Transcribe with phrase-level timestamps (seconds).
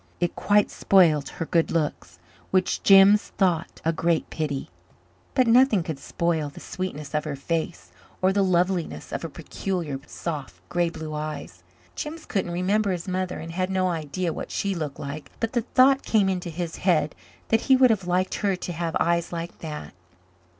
[0.19, 2.17] It quite spoilt her good looks,
[2.49, 4.71] which Jims thought a great pity;
[5.35, 9.99] but nothing could spoil the sweetness of her face or the loveliness of her peculiar
[10.07, 11.61] soft, grey blue eyes.
[11.93, 15.61] Jims couldn't remember his mother and had no idea what she looked like, but the
[15.61, 17.13] thought came into his head
[17.49, 19.93] that he would have liked her to have eyes like that.